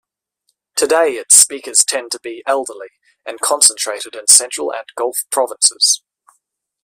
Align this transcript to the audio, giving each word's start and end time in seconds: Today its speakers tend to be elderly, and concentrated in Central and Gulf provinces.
Today 0.75 1.11
its 1.17 1.35
speakers 1.35 1.85
tend 1.85 2.11
to 2.13 2.19
be 2.19 2.41
elderly, 2.47 2.87
and 3.23 3.39
concentrated 3.39 4.15
in 4.15 4.25
Central 4.27 4.73
and 4.73 4.85
Gulf 4.95 5.19
provinces. 5.29 6.01